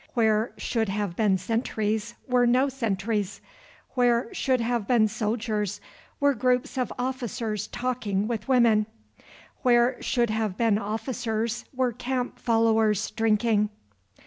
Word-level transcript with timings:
Where 0.15 0.51
should 0.57 0.89
have 0.89 1.15
been 1.15 1.37
sentries 1.37 2.15
were 2.27 2.47
no 2.47 2.69
sentries; 2.69 3.39
where 3.93 4.33
should 4.33 4.59
have 4.59 4.87
been 4.87 5.07
soldiers 5.07 5.79
were 6.19 6.33
groups 6.33 6.75
of 6.75 6.91
officers 6.97 7.67
talking 7.67 8.27
with 8.27 8.47
women; 8.47 8.87
where 9.61 10.01
should 10.01 10.31
have 10.31 10.57
been 10.57 10.79
officers 10.79 11.65
were 11.71 11.91
camp 11.93 12.39
followers 12.39 13.11
drinking. 13.11 13.69